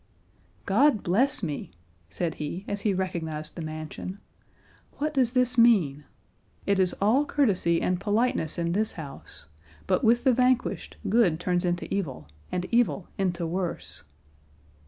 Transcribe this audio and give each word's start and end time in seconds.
"God 0.65 1.03
bless 1.03 1.43
me!" 1.43 1.69
said 2.09 2.33
he, 2.41 2.65
as 2.67 2.81
he 2.81 2.91
recognised 2.91 3.55
the 3.55 3.61
mansion, 3.61 4.19
"what 4.97 5.13
does 5.13 5.33
this 5.33 5.59
mean? 5.59 6.05
It 6.65 6.79
is 6.79 6.93
all 6.99 7.23
courtesy 7.23 7.83
and 7.83 8.01
politeness 8.01 8.57
in 8.57 8.71
this 8.71 8.93
house; 8.93 9.45
but 9.85 10.03
with 10.03 10.23
the 10.23 10.33
vanquished 10.33 10.97
good 11.07 11.39
turns 11.39 11.65
into 11.65 11.85
evil, 11.93 12.27
and 12.51 12.65
evil 12.71 13.09
into 13.19 13.45
worse." 13.45 14.01